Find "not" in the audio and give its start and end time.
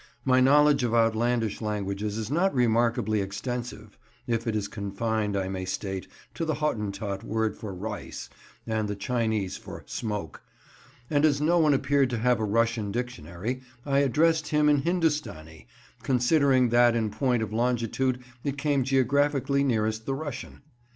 2.31-2.55